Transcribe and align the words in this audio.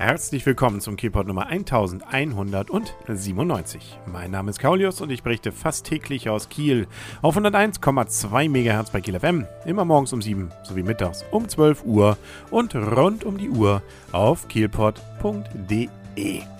Herzlich 0.00 0.44
willkommen 0.46 0.80
zum 0.80 0.96
Kielpot 0.96 1.26
Nummer 1.26 1.48
1197. 1.48 3.98
Mein 4.06 4.30
Name 4.30 4.48
ist 4.48 4.58
Kaulius 4.58 5.02
und 5.02 5.10
ich 5.10 5.22
berichte 5.22 5.52
fast 5.52 5.84
täglich 5.84 6.30
aus 6.30 6.48
Kiel 6.48 6.86
auf 7.20 7.36
101,2 7.36 8.48
MHz 8.48 8.92
bei 8.92 9.02
Kiel 9.02 9.20
FM, 9.20 9.44
immer 9.66 9.84
morgens 9.84 10.14
um 10.14 10.22
7 10.22 10.50
sowie 10.62 10.84
mittags 10.84 11.22
um 11.30 11.46
12 11.46 11.84
Uhr 11.84 12.16
und 12.50 12.74
rund 12.74 13.24
um 13.24 13.36
die 13.36 13.50
Uhr 13.50 13.82
auf 14.10 14.48
kielpot.de. 14.48 15.90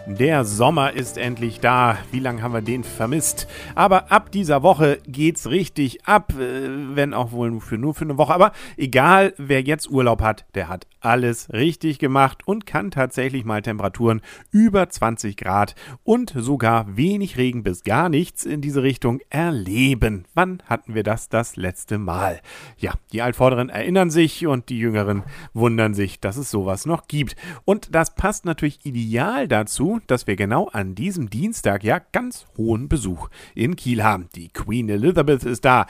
Der 0.07 0.45
Sommer 0.45 0.95
ist 0.95 1.19
endlich 1.19 1.61
da. 1.61 1.99
Wie 2.11 2.21
lange 2.21 2.43
haben 2.43 2.55
wir 2.55 2.63
den 2.63 2.85
vermisst? 2.85 3.47
Aber 3.75 4.11
ab 4.11 4.33
dieser 4.33 4.63
Woche 4.63 4.99
geht's 5.07 5.49
richtig 5.51 6.07
ab, 6.07 6.33
äh, 6.39 6.97
wenn 6.97 7.13
auch 7.13 7.33
wohl 7.33 7.61
für, 7.61 7.77
nur 7.77 7.95
für 7.95 8.05
eine 8.05 8.17
Woche. 8.17 8.35
Aber 8.35 8.53
egal, 8.77 9.35
wer 9.37 9.63
jetzt 9.63 9.91
Urlaub 9.91 10.23
hat, 10.23 10.47
der 10.55 10.69
hat 10.69 10.87
alles 11.01 11.53
richtig 11.53 11.99
gemacht 11.99 12.47
und 12.47 12.67
kann 12.67 12.91
tatsächlich 12.91 13.45
mal 13.45 13.63
Temperaturen 13.63 14.21
über 14.51 14.89
20 14.89 15.37
Grad 15.37 15.75
und 16.03 16.33
sogar 16.37 16.97
wenig 16.97 17.37
Regen 17.37 17.63
bis 17.63 17.85
gar 17.85 18.09
nichts 18.09 18.45
in 18.45 18.61
diese 18.61 18.83
Richtung 18.83 19.21
erleben. 19.29 20.25
Wann 20.35 20.63
hatten 20.67 20.95
wir 20.95 21.03
das 21.03 21.29
das 21.29 21.57
letzte 21.57 21.99
Mal? 21.99 22.41
Ja, 22.79 22.95
die 23.13 23.23
Altvorderen 23.23 23.69
erinnern 23.69 24.11
sich 24.11 24.47
und 24.47 24.69
die 24.69 24.79
Jüngeren 24.79 25.23
wundern 25.53 25.95
sich, 25.95 26.21
dass 26.21 26.37
es 26.37 26.51
sowas 26.51 26.87
noch 26.87 27.07
gibt. 27.07 27.37
Und 27.65 27.95
das 27.95 28.15
passt 28.15 28.45
natürlich 28.45 28.85
ideal 28.85 29.49
dazu, 29.49 29.90
dass 29.99 30.27
wir 30.27 30.37
genau 30.37 30.69
an 30.69 30.95
diesem 30.95 31.31
Dienstag 31.31 31.83
ja 31.83 31.99
ganz 32.13 32.47
hohen 32.57 32.89
Besuch 32.89 33.29
in 33.55 33.77
Kiel 33.77 34.03
haben. 34.03 34.29
Die 34.35 34.49
Queen 34.49 34.89
Elizabeth 34.89 35.45
ist 35.45 35.65
da. 35.65 35.87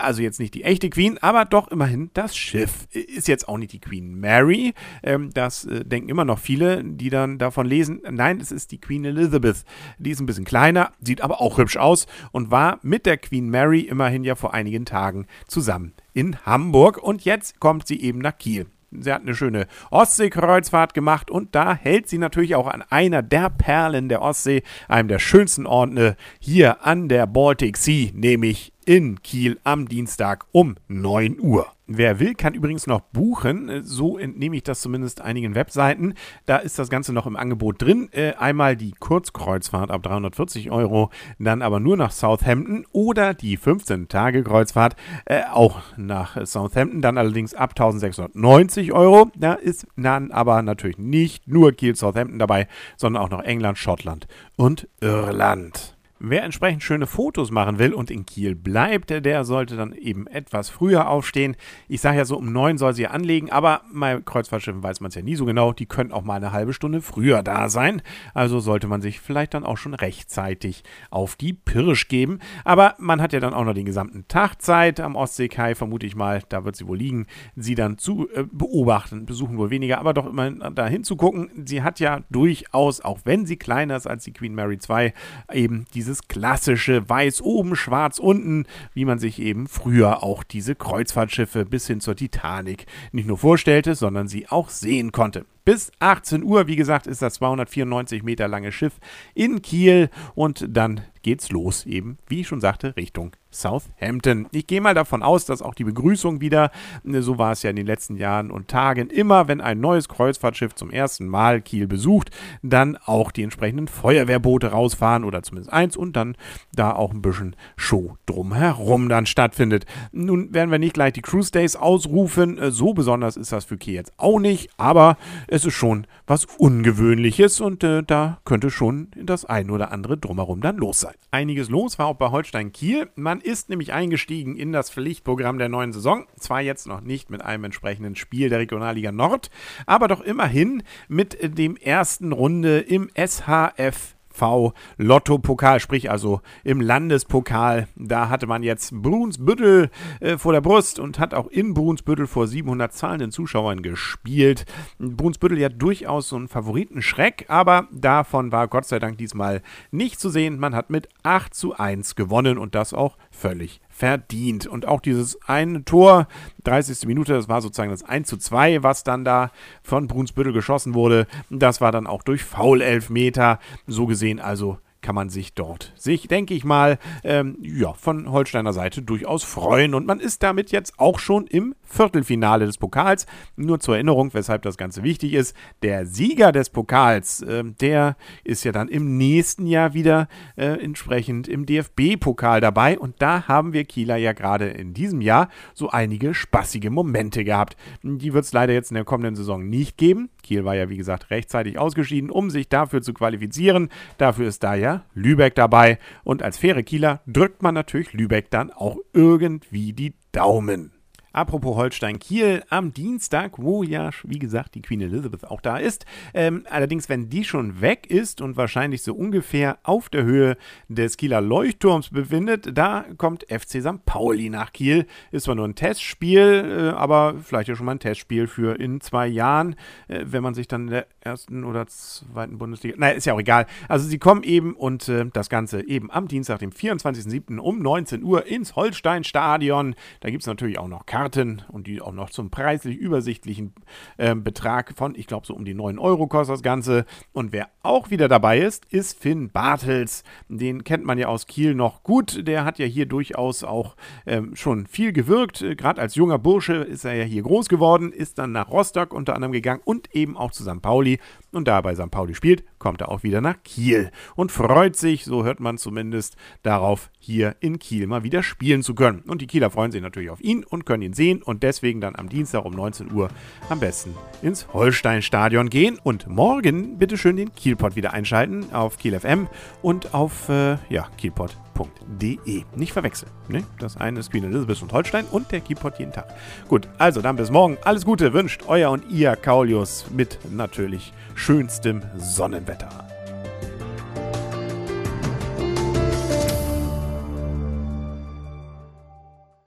Also 0.00 0.22
jetzt 0.22 0.38
nicht 0.38 0.54
die 0.54 0.64
echte 0.64 0.90
Queen, 0.90 1.18
aber 1.18 1.44
doch 1.44 1.68
immerhin 1.68 2.10
das 2.14 2.36
Schiff. 2.36 2.86
Ist 2.92 3.28
jetzt 3.28 3.48
auch 3.48 3.58
nicht 3.58 3.72
die 3.72 3.80
Queen 3.80 4.18
Mary. 4.20 4.74
Ähm, 5.02 5.30
das 5.32 5.64
äh, 5.64 5.84
denken 5.84 6.08
immer 6.10 6.24
noch 6.24 6.38
viele, 6.38 6.84
die 6.84 7.10
dann 7.10 7.38
davon 7.38 7.66
lesen. 7.66 8.02
Nein, 8.10 8.40
es 8.40 8.52
ist 8.52 8.70
die 8.72 8.80
Queen 8.80 9.04
Elizabeth. 9.04 9.64
Die 9.98 10.10
ist 10.10 10.20
ein 10.20 10.26
bisschen 10.26 10.44
kleiner, 10.44 10.92
sieht 11.00 11.20
aber 11.20 11.40
auch 11.40 11.58
hübsch 11.58 11.76
aus 11.76 12.06
und 12.32 12.50
war 12.50 12.78
mit 12.82 13.06
der 13.06 13.16
Queen 13.16 13.48
Mary 13.48 13.80
immerhin 13.80 14.24
ja 14.24 14.34
vor 14.34 14.54
einigen 14.54 14.84
Tagen 14.84 15.26
zusammen 15.46 15.94
in 16.12 16.44
Hamburg. 16.44 16.98
Und 16.98 17.24
jetzt 17.24 17.60
kommt 17.60 17.86
sie 17.86 18.00
eben 18.00 18.18
nach 18.18 18.36
Kiel. 18.38 18.66
Sie 18.90 19.12
hat 19.12 19.22
eine 19.22 19.34
schöne 19.34 19.66
Ostseekreuzfahrt 19.90 20.94
gemacht 20.94 21.30
und 21.30 21.54
da 21.54 21.74
hält 21.74 22.08
sie 22.08 22.18
natürlich 22.18 22.54
auch 22.54 22.66
an 22.66 22.82
einer 22.88 23.22
der 23.22 23.50
Perlen 23.50 24.08
der 24.08 24.22
Ostsee, 24.22 24.62
einem 24.88 25.08
der 25.08 25.18
schönsten 25.18 25.66
Orte 25.66 26.16
hier 26.40 26.86
an 26.86 27.08
der 27.08 27.26
Baltic 27.26 27.76
Sea, 27.76 28.10
nämlich 28.14 28.72
in 28.88 29.20
Kiel 29.20 29.60
am 29.64 29.86
Dienstag 29.86 30.46
um 30.50 30.76
9 30.88 31.38
Uhr. 31.40 31.66
Wer 31.86 32.20
will, 32.20 32.34
kann 32.34 32.54
übrigens 32.54 32.86
noch 32.86 33.02
buchen. 33.02 33.82
So 33.84 34.16
entnehme 34.16 34.56
ich 34.56 34.62
das 34.62 34.80
zumindest 34.80 35.20
einigen 35.20 35.54
Webseiten. 35.54 36.14
Da 36.46 36.56
ist 36.56 36.78
das 36.78 36.88
Ganze 36.88 37.12
noch 37.12 37.26
im 37.26 37.36
Angebot 37.36 37.82
drin. 37.82 38.08
Äh, 38.12 38.32
einmal 38.38 38.76
die 38.76 38.92
Kurzkreuzfahrt 38.92 39.90
ab 39.90 40.02
340 40.04 40.70
Euro, 40.70 41.10
dann 41.38 41.60
aber 41.60 41.80
nur 41.80 41.98
nach 41.98 42.12
Southampton 42.12 42.86
oder 42.90 43.34
die 43.34 43.58
15-Tage-Kreuzfahrt 43.58 44.96
äh, 45.26 45.42
auch 45.52 45.82
nach 45.98 46.46
Southampton, 46.46 47.02
dann 47.02 47.18
allerdings 47.18 47.52
ab 47.52 47.72
1690 47.72 48.94
Euro. 48.94 49.30
Da 49.36 49.52
ist 49.52 49.86
dann 49.96 50.30
aber 50.30 50.62
natürlich 50.62 50.96
nicht 50.96 51.46
nur 51.46 51.72
Kiel 51.72 51.94
Southampton 51.94 52.38
dabei, 52.38 52.68
sondern 52.96 53.22
auch 53.22 53.30
noch 53.30 53.42
England, 53.42 53.76
Schottland 53.76 54.28
und 54.56 54.88
Irland. 55.02 55.97
Wer 56.20 56.42
entsprechend 56.42 56.82
schöne 56.82 57.06
Fotos 57.06 57.52
machen 57.52 57.78
will 57.78 57.92
und 57.92 58.10
in 58.10 58.26
Kiel 58.26 58.56
bleibt, 58.56 59.10
der 59.10 59.44
sollte 59.44 59.76
dann 59.76 59.92
eben 59.92 60.26
etwas 60.26 60.68
früher 60.68 61.08
aufstehen. 61.08 61.56
Ich 61.86 62.00
sage 62.00 62.18
ja 62.18 62.24
so, 62.24 62.36
um 62.36 62.52
neun 62.52 62.76
soll 62.76 62.92
sie 62.92 63.06
anlegen, 63.06 63.50
aber 63.50 63.82
bei 63.92 64.20
Kreuzfahrtschiffen 64.20 64.82
weiß 64.82 65.00
man 65.00 65.10
es 65.10 65.14
ja 65.14 65.22
nie 65.22 65.36
so 65.36 65.44
genau. 65.44 65.72
Die 65.72 65.86
können 65.86 66.12
auch 66.12 66.24
mal 66.24 66.34
eine 66.34 66.52
halbe 66.52 66.72
Stunde 66.72 67.02
früher 67.02 67.42
da 67.42 67.68
sein. 67.68 68.02
Also 68.34 68.58
sollte 68.58 68.88
man 68.88 69.00
sich 69.00 69.20
vielleicht 69.20 69.54
dann 69.54 69.64
auch 69.64 69.76
schon 69.76 69.94
rechtzeitig 69.94 70.82
auf 71.10 71.36
die 71.36 71.52
Pirsch 71.52 72.08
geben. 72.08 72.40
Aber 72.64 72.96
man 72.98 73.22
hat 73.22 73.32
ja 73.32 73.40
dann 73.40 73.54
auch 73.54 73.64
noch 73.64 73.74
den 73.74 73.86
gesamten 73.86 74.26
Tag 74.26 74.60
Zeit 74.60 74.98
am 75.00 75.14
Ostseekai, 75.14 75.74
vermute 75.74 76.06
ich 76.06 76.16
mal. 76.16 76.42
Da 76.48 76.64
wird 76.64 76.76
sie 76.76 76.88
wohl 76.88 76.98
liegen, 76.98 77.26
sie 77.54 77.74
dann 77.74 77.96
zu 77.96 78.28
äh, 78.34 78.44
beobachten. 78.50 79.24
Besuchen 79.24 79.56
wohl 79.56 79.70
weniger, 79.70 79.98
aber 79.98 80.14
doch 80.14 80.26
immer 80.26 80.50
da 80.50 80.86
hinzugucken. 80.88 81.50
Sie 81.64 81.82
hat 81.82 82.00
ja 82.00 82.20
durchaus, 82.30 83.00
auch 83.00 83.20
wenn 83.24 83.46
sie 83.46 83.56
kleiner 83.56 83.96
ist 83.96 84.06
als 84.06 84.24
die 84.24 84.32
Queen 84.32 84.54
Mary 84.54 84.78
2, 84.78 85.14
eben 85.52 85.86
diese 85.94 86.07
dieses 86.08 86.26
klassische 86.26 87.06
Weiß 87.06 87.42
oben, 87.42 87.76
Schwarz 87.76 88.18
unten, 88.18 88.64
wie 88.94 89.04
man 89.04 89.18
sich 89.18 89.38
eben 89.38 89.68
früher 89.68 90.22
auch 90.22 90.42
diese 90.42 90.74
Kreuzfahrtschiffe 90.74 91.66
bis 91.66 91.86
hin 91.86 92.00
zur 92.00 92.16
Titanic 92.16 92.86
nicht 93.12 93.28
nur 93.28 93.36
vorstellte, 93.36 93.94
sondern 93.94 94.26
sie 94.26 94.48
auch 94.48 94.70
sehen 94.70 95.12
konnte. 95.12 95.44
Bis 95.68 95.92
18 95.98 96.44
Uhr, 96.44 96.66
wie 96.66 96.76
gesagt, 96.76 97.06
ist 97.06 97.20
das 97.20 97.34
294 97.34 98.22
Meter 98.22 98.48
lange 98.48 98.72
Schiff 98.72 98.94
in 99.34 99.60
Kiel 99.60 100.08
und 100.34 100.64
dann 100.66 101.02
geht's 101.22 101.50
los, 101.50 101.84
eben, 101.84 102.16
wie 102.26 102.40
ich 102.40 102.48
schon 102.48 102.62
sagte, 102.62 102.96
Richtung 102.96 103.32
Southampton. 103.50 104.46
Ich 104.52 104.66
gehe 104.66 104.80
mal 104.80 104.94
davon 104.94 105.22
aus, 105.22 105.46
dass 105.46 105.62
auch 105.62 105.74
die 105.74 105.84
Begrüßung 105.84 106.40
wieder, 106.40 106.70
ne, 107.02 107.22
so 107.22 107.38
war 107.38 107.52
es 107.52 107.62
ja 107.62 107.70
in 107.70 107.76
den 107.76 107.86
letzten 107.86 108.16
Jahren 108.16 108.50
und 108.50 108.68
Tagen, 108.68 109.08
immer 109.08 109.48
wenn 109.48 109.60
ein 109.60 109.80
neues 109.80 110.08
Kreuzfahrtschiff 110.08 110.74
zum 110.74 110.90
ersten 110.90 111.26
Mal 111.26 111.62
Kiel 111.62 111.86
besucht, 111.86 112.30
dann 112.62 112.96
auch 113.04 113.30
die 113.30 113.42
entsprechenden 113.42 113.88
Feuerwehrboote 113.88 114.68
rausfahren 114.68 115.24
oder 115.24 115.42
zumindest 115.42 115.72
eins 115.72 115.96
und 115.96 116.14
dann 116.14 116.36
da 116.74 116.92
auch 116.92 117.12
ein 117.12 117.22
bisschen 117.22 117.56
Show 117.76 118.16
drumherum 118.26 119.08
dann 119.08 119.26
stattfindet. 119.26 119.86
Nun 120.12 120.52
werden 120.52 120.70
wir 120.70 120.78
nicht 120.78 120.94
gleich 120.94 121.14
die 121.14 121.22
Cruise 121.22 121.50
Days 121.50 121.74
ausrufen, 121.74 122.58
äh, 122.58 122.70
so 122.70 122.92
besonders 122.92 123.36
ist 123.36 123.52
das 123.52 123.64
für 123.64 123.78
Kiel 123.78 123.94
jetzt 123.94 124.12
auch 124.18 124.38
nicht, 124.38 124.70
aber 124.76 125.16
es 125.46 125.57
ist 125.64 125.74
schon 125.74 126.06
was 126.26 126.46
Ungewöhnliches 126.58 127.60
und 127.60 127.82
äh, 127.84 128.02
da 128.02 128.40
könnte 128.44 128.70
schon 128.70 129.08
das 129.16 129.44
ein 129.44 129.70
oder 129.70 129.92
andere 129.92 130.18
drumherum 130.18 130.60
dann 130.60 130.76
los 130.76 131.00
sein. 131.00 131.14
Einiges 131.30 131.68
los 131.68 131.98
war 131.98 132.06
auch 132.06 132.16
bei 132.16 132.30
Holstein 132.30 132.72
Kiel. 132.72 133.08
Man 133.16 133.40
ist 133.40 133.68
nämlich 133.68 133.92
eingestiegen 133.92 134.56
in 134.56 134.72
das 134.72 134.90
Pflichtprogramm 134.90 135.58
der 135.58 135.68
neuen 135.68 135.92
Saison. 135.92 136.26
Zwar 136.38 136.60
jetzt 136.60 136.86
noch 136.86 137.00
nicht 137.00 137.30
mit 137.30 137.42
einem 137.42 137.64
entsprechenden 137.64 138.16
Spiel 138.16 138.48
der 138.48 138.58
Regionalliga 138.58 139.12
Nord, 139.12 139.50
aber 139.86 140.08
doch 140.08 140.20
immerhin 140.20 140.82
mit 141.08 141.38
dem 141.58 141.76
ersten 141.76 142.32
Runde 142.32 142.80
im 142.80 143.10
SHF 143.16 144.17
SV 144.38 144.72
Lotto-Pokal, 144.98 145.80
sprich 145.80 146.10
also 146.10 146.40
im 146.64 146.80
Landespokal. 146.80 147.88
Da 147.96 148.28
hatte 148.28 148.46
man 148.46 148.62
jetzt 148.62 148.92
Brunsbüttel 148.94 149.90
äh, 150.20 150.38
vor 150.38 150.52
der 150.52 150.60
Brust 150.60 150.98
und 150.98 151.18
hat 151.18 151.34
auch 151.34 151.48
in 151.48 151.74
Brunsbüttel 151.74 152.26
vor 152.26 152.46
700 152.46 152.92
zahlenden 152.92 153.32
Zuschauern 153.32 153.82
gespielt. 153.82 154.64
Brunsbüttel 154.98 155.58
ja 155.58 155.68
durchaus 155.68 156.28
so 156.28 156.36
ein 156.36 156.48
Favoritenschreck, 156.48 157.46
aber 157.48 157.88
davon 157.92 158.52
war 158.52 158.68
Gott 158.68 158.86
sei 158.86 158.98
Dank 158.98 159.18
diesmal 159.18 159.62
nicht 159.90 160.20
zu 160.20 160.30
sehen. 160.30 160.58
Man 160.58 160.74
hat 160.74 160.90
mit 160.90 161.08
8 161.22 161.52
zu 161.54 161.76
1 161.76 162.14
gewonnen 162.14 162.58
und 162.58 162.74
das 162.74 162.94
auch 162.94 163.16
völlig 163.30 163.80
verdient. 163.98 164.66
Und 164.66 164.86
auch 164.86 165.00
dieses 165.00 165.42
eine 165.42 165.84
Tor, 165.84 166.28
30. 166.64 167.06
Minute, 167.06 167.32
das 167.32 167.48
war 167.48 167.60
sozusagen 167.60 167.90
das 167.90 168.04
1 168.04 168.28
zu 168.28 168.36
2, 168.36 168.84
was 168.84 169.02
dann 169.02 169.24
da 169.24 169.50
von 169.82 170.06
Brunsbüttel 170.06 170.52
geschossen 170.52 170.94
wurde. 170.94 171.26
Das 171.50 171.80
war 171.80 171.90
dann 171.90 172.06
auch 172.06 172.22
durch 172.22 172.44
Foul-Elfmeter. 172.44 173.58
So 173.88 174.06
gesehen 174.06 174.38
also 174.38 174.78
kann 175.00 175.14
man 175.14 175.30
sich 175.30 175.54
dort, 175.54 175.92
sich, 175.96 176.26
denke 176.26 176.54
ich 176.54 176.64
mal, 176.64 176.98
ähm, 177.22 177.58
ja, 177.62 177.92
von 177.92 178.30
Holsteiner 178.30 178.72
Seite 178.72 179.02
durchaus 179.02 179.44
freuen. 179.44 179.94
Und 179.94 180.06
man 180.06 180.20
ist 180.20 180.42
damit 180.42 180.70
jetzt 180.70 180.98
auch 180.98 181.18
schon 181.18 181.46
im 181.46 181.74
Viertelfinale 181.88 182.66
des 182.66 182.78
Pokals. 182.78 183.26
Nur 183.56 183.80
zur 183.80 183.94
Erinnerung, 183.94 184.32
weshalb 184.34 184.62
das 184.62 184.76
Ganze 184.76 185.02
wichtig 185.02 185.34
ist. 185.34 185.56
Der 185.82 186.06
Sieger 186.06 186.52
des 186.52 186.70
Pokals, 186.70 187.42
äh, 187.42 187.64
der 187.64 188.16
ist 188.44 188.64
ja 188.64 188.72
dann 188.72 188.88
im 188.88 189.16
nächsten 189.16 189.66
Jahr 189.66 189.94
wieder 189.94 190.28
äh, 190.56 190.66
entsprechend 190.66 191.48
im 191.48 191.66
DFB-Pokal 191.66 192.60
dabei. 192.60 192.98
Und 192.98 193.16
da 193.20 193.48
haben 193.48 193.72
wir 193.72 193.84
Kieler 193.84 194.16
ja 194.16 194.32
gerade 194.32 194.68
in 194.68 194.94
diesem 194.94 195.20
Jahr 195.20 195.48
so 195.74 195.90
einige 195.90 196.34
spaßige 196.34 196.90
Momente 196.90 197.44
gehabt. 197.44 197.76
Die 198.02 198.32
wird 198.32 198.44
es 198.44 198.52
leider 198.52 198.72
jetzt 198.72 198.90
in 198.90 198.96
der 198.96 199.04
kommenden 199.04 199.36
Saison 199.36 199.68
nicht 199.68 199.96
geben. 199.96 200.30
Kiel 200.42 200.64
war 200.64 200.74
ja, 200.74 200.88
wie 200.88 200.96
gesagt, 200.96 201.30
rechtzeitig 201.30 201.78
ausgeschieden, 201.78 202.30
um 202.30 202.50
sich 202.50 202.68
dafür 202.68 203.02
zu 203.02 203.12
qualifizieren. 203.12 203.88
Dafür 204.16 204.48
ist 204.48 204.62
da 204.62 204.74
ja 204.74 205.04
Lübeck 205.14 205.54
dabei. 205.54 205.98
Und 206.24 206.42
als 206.42 206.58
faire 206.58 206.82
Kieler 206.82 207.20
drückt 207.26 207.62
man 207.62 207.74
natürlich 207.74 208.12
Lübeck 208.12 208.50
dann 208.50 208.70
auch 208.70 208.98
irgendwie 209.12 209.92
die 209.92 210.14
Daumen. 210.32 210.97
Apropos 211.32 211.76
Holstein-Kiel, 211.76 212.64
am 212.70 212.94
Dienstag, 212.94 213.58
wo 213.58 213.82
ja, 213.82 214.10
wie 214.24 214.38
gesagt, 214.38 214.74
die 214.74 214.82
Queen 214.82 215.02
Elizabeth 215.02 215.44
auch 215.44 215.60
da 215.60 215.76
ist. 215.76 216.06
Ähm, 216.32 216.64
allerdings, 216.70 217.08
wenn 217.10 217.28
die 217.28 217.44
schon 217.44 217.82
weg 217.82 218.06
ist 218.08 218.40
und 218.40 218.56
wahrscheinlich 218.56 219.02
so 219.02 219.14
ungefähr 219.14 219.78
auf 219.82 220.08
der 220.08 220.24
Höhe 220.24 220.56
des 220.88 221.18
Kieler 221.18 221.42
Leuchtturms 221.42 222.10
befindet, 222.10 222.76
da 222.76 223.04
kommt 223.18 223.44
FC 223.44 223.82
St. 223.82 224.04
Pauli 224.06 224.48
nach 224.48 224.72
Kiel. 224.72 225.06
Ist 225.30 225.44
zwar 225.44 225.54
nur 225.54 225.68
ein 225.68 225.74
Testspiel, 225.74 226.92
äh, 226.94 226.96
aber 226.96 227.34
vielleicht 227.42 227.68
ja 227.68 227.76
schon 227.76 227.86
mal 227.86 227.92
ein 227.92 228.00
Testspiel 228.00 228.46
für 228.46 228.80
in 228.80 229.00
zwei 229.02 229.26
Jahren, 229.26 229.76
äh, 230.08 230.24
wenn 230.24 230.42
man 230.42 230.54
sich 230.54 230.66
dann 230.66 230.82
in 230.82 230.90
der 230.90 231.06
ersten 231.20 231.62
oder 231.62 231.86
zweiten 231.86 232.56
Bundesliga. 232.58 232.96
Nein, 232.98 233.16
ist 233.16 233.26
ja 233.26 233.34
auch 233.34 233.40
egal. 233.40 233.66
Also 233.88 234.08
sie 234.08 234.18
kommen 234.18 234.42
eben 234.44 234.74
und 234.74 235.08
äh, 235.08 235.26
das 235.30 235.50
Ganze 235.50 235.86
eben 235.86 236.10
am 236.10 236.26
Dienstag, 236.26 236.60
dem 236.60 236.70
24.07. 236.70 237.58
um 237.58 237.80
19 237.80 238.22
Uhr 238.22 238.46
ins 238.46 238.76
Holstein-Stadion. 238.76 239.94
Da 240.20 240.30
gibt 240.30 240.42
es 240.42 240.46
natürlich 240.46 240.78
auch 240.78 240.88
noch 240.88 241.04
Karten 241.06 241.27
Karten 241.28 241.62
und 241.68 241.86
die 241.86 242.00
auch 242.00 242.12
noch 242.12 242.30
zum 242.30 242.50
preislich 242.50 242.96
übersichtlichen 242.96 243.74
äh, 244.16 244.34
Betrag 244.34 244.94
von, 244.96 245.14
ich 245.14 245.26
glaube, 245.26 245.46
so 245.46 245.54
um 245.54 245.64
die 245.64 245.74
9 245.74 245.98
Euro 245.98 246.26
kostet 246.26 246.54
das 246.54 246.62
Ganze. 246.62 247.04
Und 247.32 247.52
wer 247.52 247.68
auch 247.88 248.10
wieder 248.10 248.28
dabei 248.28 248.60
ist, 248.60 248.84
ist 248.90 249.18
Finn 249.18 249.50
Bartels. 249.50 250.22
Den 250.48 250.84
kennt 250.84 251.04
man 251.04 251.18
ja 251.18 251.28
aus 251.28 251.46
Kiel 251.46 251.74
noch 251.74 252.02
gut. 252.02 252.46
Der 252.46 252.64
hat 252.64 252.78
ja 252.78 252.86
hier 252.86 253.06
durchaus 253.06 253.64
auch 253.64 253.96
ähm, 254.26 254.54
schon 254.54 254.86
viel 254.86 255.12
gewirkt. 255.12 255.64
Gerade 255.76 256.00
als 256.00 256.14
junger 256.14 256.38
Bursche 256.38 256.74
ist 256.74 257.04
er 257.04 257.14
ja 257.14 257.24
hier 257.24 257.42
groß 257.42 257.68
geworden, 257.68 258.12
ist 258.12 258.38
dann 258.38 258.52
nach 258.52 258.70
Rostock 258.70 259.14
unter 259.14 259.34
anderem 259.34 259.52
gegangen 259.52 259.80
und 259.84 260.14
eben 260.14 260.36
auch 260.36 260.52
zu 260.52 260.62
St. 260.62 260.82
Pauli. 260.82 261.18
Und 261.50 261.66
da 261.66 261.76
er 261.76 261.82
bei 261.82 261.94
St. 261.94 262.10
Pauli 262.10 262.34
spielt, 262.34 262.62
kommt 262.78 263.00
er 263.00 263.10
auch 263.10 263.22
wieder 263.22 263.40
nach 263.40 263.62
Kiel 263.64 264.10
und 264.36 264.52
freut 264.52 264.96
sich, 264.96 265.24
so 265.24 265.44
hört 265.44 265.60
man 265.60 265.78
zumindest, 265.78 266.36
darauf, 266.62 267.10
hier 267.18 267.56
in 267.60 267.78
Kiel 267.78 268.06
mal 268.06 268.22
wieder 268.22 268.42
spielen 268.42 268.82
zu 268.82 268.94
können. 268.94 269.20
Und 269.20 269.40
die 269.40 269.46
Kieler 269.46 269.70
freuen 269.70 269.92
sich 269.92 270.02
natürlich 270.02 270.30
auf 270.30 270.42
ihn 270.42 270.62
und 270.62 270.84
können 270.84 271.02
ihn 271.02 271.14
sehen 271.14 271.42
und 271.42 271.62
deswegen 271.62 272.00
dann 272.00 272.16
am 272.16 272.28
Dienstag 272.28 272.64
um 272.64 272.72
19 272.72 273.12
Uhr 273.12 273.28
am 273.70 273.80
besten 273.80 274.14
ins 274.42 274.72
Holsteinstadion 274.72 275.70
gehen 275.70 275.98
und 276.02 276.26
morgen 276.26 276.98
bitte 276.98 277.16
schön 277.16 277.36
den 277.36 277.54
Kielpot 277.78 277.96
wieder 277.96 278.12
einschalten 278.12 278.74
auf 278.74 278.98
Kiel 278.98 279.18
FM 279.18 279.46
und 279.82 280.12
auf 280.12 280.48
äh, 280.48 280.76
ja, 280.88 281.06
kielpot.de. 281.16 282.64
Nicht 282.74 282.92
verwechseln. 282.92 283.30
Ne? 283.48 283.62
Das 283.78 283.96
eine 283.96 284.18
ist 284.18 284.32
Queen 284.32 284.44
Elizabeth 284.44 284.82
und 284.82 284.92
Holstein 284.92 285.24
und 285.30 285.50
der 285.52 285.60
Kielpot 285.60 285.98
jeden 285.98 286.12
Tag. 286.12 286.26
Gut, 286.66 286.88
also 286.98 287.22
dann 287.22 287.36
bis 287.36 287.50
morgen. 287.50 287.78
Alles 287.84 288.04
Gute 288.04 288.32
wünscht 288.32 288.62
euer 288.66 288.90
und 288.90 289.08
ihr 289.10 289.36
Kaulius 289.36 290.06
mit 290.10 290.38
natürlich 290.50 291.12
schönstem 291.36 292.02
Sonnenwetter. 292.16 293.07